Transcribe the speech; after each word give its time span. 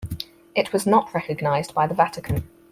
It 0.55 0.73
was 0.73 0.87
not 0.87 1.13
recognized 1.13 1.75
by 1.75 1.85
the 1.85 1.93
Vatican. 1.93 2.49